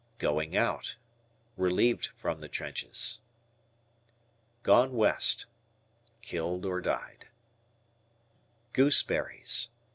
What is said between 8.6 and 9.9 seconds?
"Gooseberries."